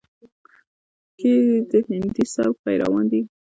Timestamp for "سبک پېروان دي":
2.33-3.21